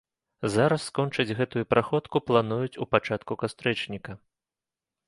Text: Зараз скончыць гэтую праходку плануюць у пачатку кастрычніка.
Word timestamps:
Зараз 0.53 0.81
скончыць 0.91 1.35
гэтую 1.41 1.63
праходку 1.75 2.17
плануюць 2.31 2.79
у 2.87 2.89
пачатку 2.97 3.39
кастрычніка. 3.45 4.11